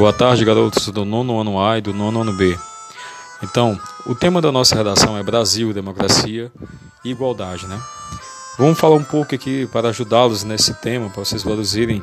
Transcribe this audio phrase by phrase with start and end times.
[0.00, 2.58] Boa tarde, garotos do nono ano A e do nono ano B.
[3.42, 6.50] Então, o tema da nossa redação é Brasil, democracia
[7.04, 7.78] e igualdade, né?
[8.58, 12.02] Vamos falar um pouco aqui para ajudá-los nesse tema, para vocês produzirem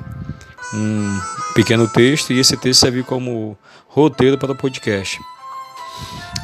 [0.75, 1.19] um
[1.55, 5.19] pequeno texto e esse texto serve como roteiro para o podcast.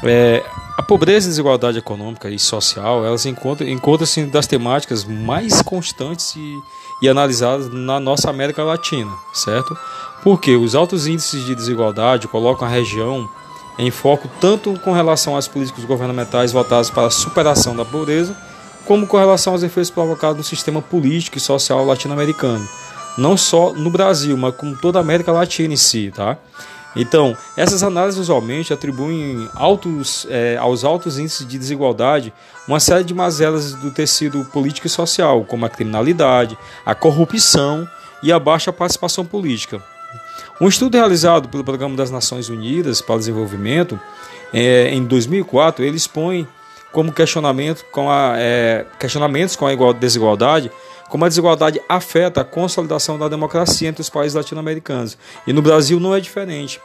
[0.06, 0.44] É,
[0.78, 6.60] a pobreza e desigualdade econômica e social, elas encontram-se encontram das temáticas mais constantes e,
[7.02, 9.78] e analisadas na nossa América Latina, certo?
[10.24, 13.30] Porque os altos índices de desigualdade colocam a região
[13.78, 18.36] em foco tanto com relação às políticas governamentais voltadas para a superação da pobreza,
[18.86, 22.68] como com relação aos efeitos provocados no sistema político e social latino-americano.
[23.18, 26.38] Não só no Brasil, mas com toda a América Latina em si, tá?
[26.96, 32.34] Então, essas análises usualmente atribuem altos, é, aos altos índices de desigualdade
[32.68, 37.88] uma série de mazelas do tecido político e social, como a criminalidade, a corrupção
[38.22, 39.82] e a baixa participação política.
[40.62, 44.00] Um estudo realizado pelo Programa das Nações Unidas para o Desenvolvimento
[44.54, 46.48] é, em 2004 ele expõe
[46.92, 50.72] como questionamento com a, é, questionamentos com a desigualdade
[51.14, 55.16] como a desigualdade afeta a consolidação da democracia entre os países latino-americanos.
[55.46, 56.82] E no Brasil não é diferente.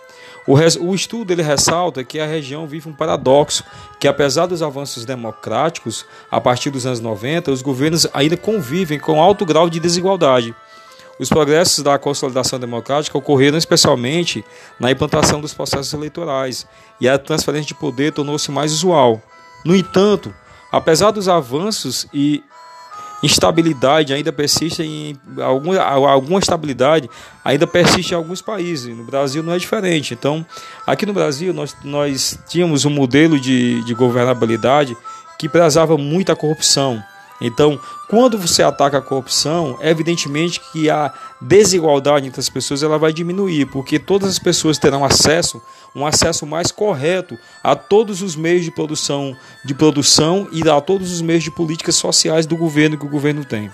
[0.46, 3.64] O, res, o, estudo ele ressalta que a região vive um paradoxo,
[3.98, 9.18] que apesar dos avanços democráticos, a partir dos anos 90, os governos ainda convivem com
[9.18, 10.54] alto grau de desigualdade.
[11.18, 14.44] Os progressos da consolidação democrática ocorreram especialmente
[14.78, 16.66] na implantação dos processos eleitorais,
[17.00, 19.22] e a transferência de poder tornou-se mais usual.
[19.64, 20.34] No entanto,
[20.70, 22.44] apesar dos avanços e
[23.22, 27.10] instabilidade ainda persiste em alguma, alguma estabilidade
[27.44, 28.96] ainda persiste em alguns países.
[28.96, 30.14] No Brasil não é diferente.
[30.14, 30.44] Então,
[30.86, 34.96] aqui no Brasil nós, nós tínhamos um modelo de, de governabilidade
[35.38, 37.02] que prezava muito a corrupção.
[37.40, 42.98] Então, quando você ataca a corrupção, é evidentemente que a desigualdade entre as pessoas ela
[42.98, 45.60] vai diminuir, porque todas as pessoas terão acesso,
[45.94, 51.12] um acesso mais correto a todos os meios de produção, de produção e a todos
[51.12, 53.70] os meios de políticas sociais do governo que o governo tem.